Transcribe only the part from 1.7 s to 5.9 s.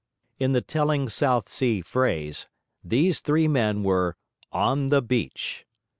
phrase, these three men were ON THE BEACH.